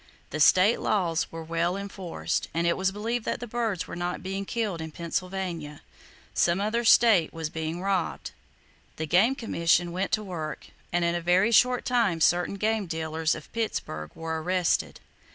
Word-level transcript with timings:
The 0.31 0.39
state 0.39 0.79
laws 0.79 1.31
were 1.31 1.43
well 1.43 1.77
enforced, 1.77 2.49
and 2.55 2.65
it 2.65 2.75
was 2.75 2.91
believed 2.91 3.23
that 3.25 3.39
the 3.39 3.45
birds 3.45 3.85
were 3.85 3.95
not 3.95 4.23
being 4.23 4.45
killed 4.45 4.81
in 4.81 4.89
Pennsylvania. 4.89 5.83
Some 6.33 6.59
other 6.59 6.83
state 6.83 7.31
was 7.31 7.51
being 7.51 7.81
robbed! 7.83 8.31
The 8.95 9.05
Game 9.05 9.35
Commission 9.35 9.91
went 9.91 10.11
to 10.13 10.23
work, 10.23 10.69
and 10.91 11.05
in 11.05 11.13
a 11.13 11.21
very 11.21 11.51
short 11.51 11.85
time 11.85 12.19
certain 12.19 12.55
game 12.55 12.87
dealers 12.87 13.35
of 13.35 13.53
Pittsburgh 13.53 14.09
were 14.15 14.41
arrested. 14.41 14.99